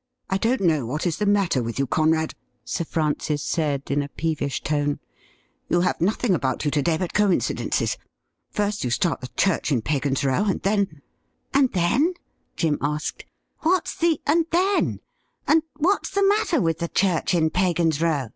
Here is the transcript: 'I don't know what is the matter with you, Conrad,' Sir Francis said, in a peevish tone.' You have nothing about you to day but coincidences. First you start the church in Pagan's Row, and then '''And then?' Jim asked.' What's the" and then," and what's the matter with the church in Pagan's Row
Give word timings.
'I 0.30 0.38
don't 0.38 0.62
know 0.62 0.86
what 0.86 1.06
is 1.06 1.18
the 1.18 1.26
matter 1.26 1.62
with 1.62 1.78
you, 1.78 1.86
Conrad,' 1.86 2.32
Sir 2.64 2.84
Francis 2.84 3.42
said, 3.42 3.90
in 3.90 4.00
a 4.00 4.08
peevish 4.08 4.62
tone.' 4.62 4.98
You 5.68 5.82
have 5.82 6.00
nothing 6.00 6.34
about 6.34 6.64
you 6.64 6.70
to 6.70 6.80
day 6.80 6.96
but 6.96 7.12
coincidences. 7.12 7.98
First 8.50 8.82
you 8.82 8.88
start 8.88 9.20
the 9.20 9.28
church 9.36 9.70
in 9.70 9.82
Pagan's 9.82 10.24
Row, 10.24 10.46
and 10.46 10.62
then 10.62 11.02
'''And 11.52 11.70
then?' 11.72 12.14
Jim 12.56 12.78
asked.' 12.80 13.26
What's 13.60 13.94
the" 13.94 14.22
and 14.26 14.46
then," 14.52 15.00
and 15.46 15.62
what's 15.76 16.08
the 16.08 16.26
matter 16.26 16.62
with 16.62 16.78
the 16.78 16.88
church 16.88 17.34
in 17.34 17.50
Pagan's 17.50 18.00
Row 18.00 18.28